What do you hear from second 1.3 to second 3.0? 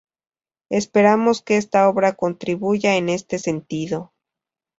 que esta obra contribuya